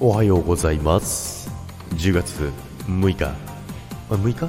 [0.00, 1.50] おはようございます。
[1.96, 2.52] 10月
[2.86, 3.24] 6日。
[3.24, 3.34] あ
[4.10, 4.48] 6日？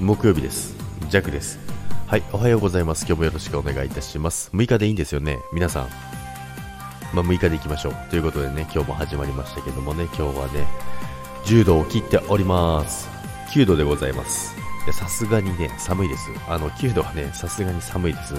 [0.00, 0.74] 木曜日です。
[1.08, 1.60] ジャックです。
[2.08, 3.06] はいおはようございます。
[3.06, 4.50] 今日もよろしくお願いいたします。
[4.52, 5.38] 6日でいいんですよね？
[5.52, 5.88] 皆さん。
[7.14, 7.94] まあ、6日でいきましょう。
[8.10, 10.66] ということでね今日も始まりましたけどもね今日はね
[11.44, 13.08] 10度を切っております。
[13.52, 14.56] 9度でございます。
[14.92, 16.30] さすがにね寒いです。
[16.48, 18.34] あの9度はねさすがに寒いです。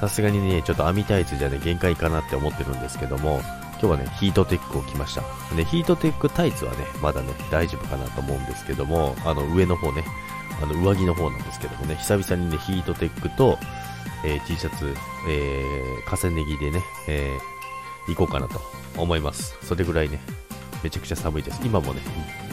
[0.00, 3.40] さすがにねちょっと網タイツじゃね限界かなって思ってるんですけども
[3.84, 5.20] 今日はね、ヒートテックを着ました。
[5.54, 10.06] で、ヒートテックタイツはね、まだね、大丈夫かなと思うんですけども、あの、上の方ね、
[10.62, 13.58] あの、上着の方なんですけどもね、久々にね、ヒートテックと、
[14.24, 14.96] えー、T シャツ、
[15.28, 18.58] えー、重ね着でね、えー、行こうかなと
[18.96, 19.54] 思います。
[19.60, 20.18] それぐらいね、
[20.82, 21.60] めちゃくちゃ寒いです。
[21.62, 22.00] 今もね、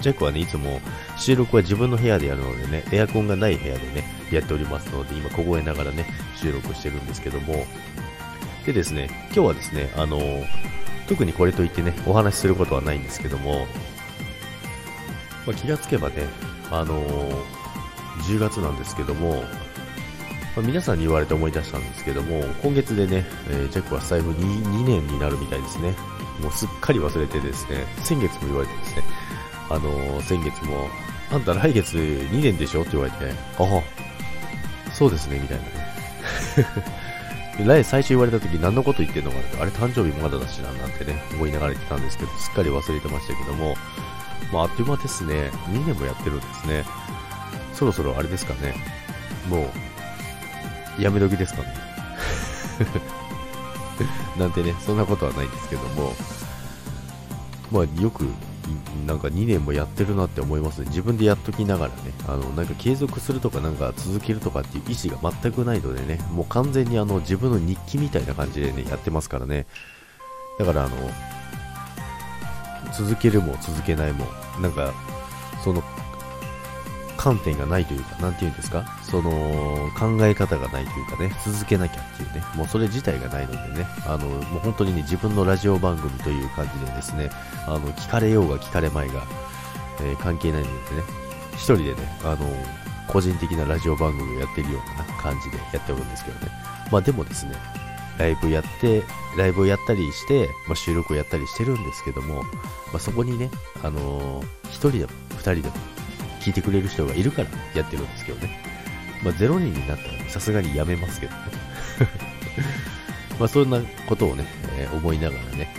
[0.01, 0.81] ジャックはね、いつも
[1.17, 4.03] 収録は自分の部屋でやるのでね、エアコンがない部屋でね、
[4.33, 6.05] やっておりますので、今凍えながらね、
[6.35, 7.65] 収録してるんですけども、
[8.65, 10.70] でですね、今日はですね、あのー、
[11.11, 13.67] 特にこれといってね、お話しすることはないんですけども、
[15.45, 16.23] まあ、気がつけばね、
[16.71, 17.31] あのー、
[18.23, 19.43] 10月なんですけども、
[20.55, 25.93] まあ、皆さんに言われて思い出したんですけども、今月でね、えー、ジャックはスタイフ 2, 2年になるみたいですね。
[26.41, 29.03] もうすっかり忘れてですね、先月も言われてですね、
[29.69, 30.87] あのー、先月も、
[31.29, 32.83] あんた来月2年でしょ？
[32.83, 35.71] って言われて、ああ、そうですね、みたいなね。
[37.67, 43.75] 来最初言われた時何のこと言ってんのかなあれ誕生日まだだしななんてね、思いながら言ってたんですけど、すっかり忘れてましたけども、
[44.51, 45.51] まあ、あっという間ですね。
[45.67, 46.83] 2年もやってるんですね。
[47.73, 48.75] そろそろあれですかね。
[49.49, 49.69] も
[50.99, 51.73] う、やめ時ですかね。
[54.37, 56.15] なんてね、そんなことはないんですけども、
[57.71, 58.25] まあ、よく
[59.07, 60.87] なんか2年もやってるなって思いますね。
[60.87, 69.65] 自分でやっときながらね、あの、なんか継続するとかなんか続けるとかっていう意思が全くないのでね、もう完全にあの自分の日記みたいな感じでね、やってますからね。
[70.59, 70.95] だからあの、
[72.93, 74.25] 続けるも続けないも、
[74.61, 74.93] なんか、
[75.63, 75.83] その
[77.21, 79.29] 観点がないというか、なんていうんですか、その
[79.95, 87.29] 考え方がないというかね、続けなきゃっていうね、もうそれ自体がないのでね、あの、もう本当にね、自分のラジオ番組という感じでですね、
[87.67, 89.23] あの、聞かれようが聞かれまいが、
[90.01, 91.03] えー、関係ないのでね、
[91.53, 92.37] 一人でね、あの、
[93.07, 96.51] 個人的なラジオ番組をやってるような感じでやっておるんですけどね。
[96.91, 97.53] まあでもですね、
[98.17, 99.03] ライブやって、
[99.37, 102.49] ライブをやったりして、まあ、収録をやったりしてるんですけども、ま
[102.95, 103.51] あ、そこにね、
[103.83, 105.90] あのー、1人でも2人でも
[106.41, 108.59] 聞いてくれる人がいるからやってるんですけどね。
[109.23, 111.39] まあ、0人になったらさすがにやめますけどね。
[113.39, 114.45] まあ、そんなことをね、
[114.77, 115.73] えー、思いながらね、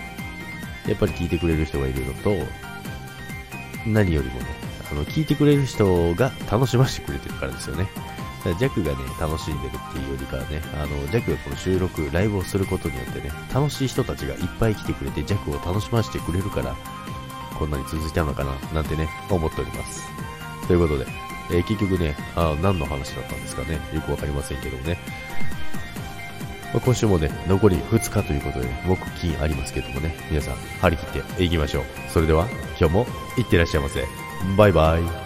[0.87, 2.37] やっぱり聞いてくれる人がいるのと、
[3.87, 4.47] 何よりもね、
[4.91, 7.89] あの、聞いてくれる人が楽しませてくれてるからですよね。
[8.45, 16.77] ジャックがね、楽しんでるっていうよりかはね、あの、ジャックがこの収録、ライブをすることによってね、楽しい人たちがいっぱい来てくれて、ジャックを楽しませてくれるから、
[17.57, 20.03] こんなに続いたのかな、なんてね、思っております。
[20.67, 21.07] ということで、
[21.51, 24.99] えー、結局ねあ、何の話だったんですかね、よくわかりませんけどもね。
[26.73, 31.85] まあ、今週もね、残り2日ということで、木金ありますけどもね、皆さん、張り切っていきましょう。
[32.09, 32.49] それでは、
[32.81, 33.07] 今日も
[33.37, 34.07] いってらっしゃいませ。
[34.57, 35.22] バイバイ。